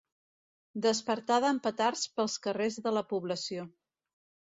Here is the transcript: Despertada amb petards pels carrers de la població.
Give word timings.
Despertada 0.85 1.51
amb 1.55 1.61
petards 1.67 2.05
pels 2.19 2.37
carrers 2.47 2.79
de 2.87 2.95
la 2.99 3.05
població. 3.13 3.67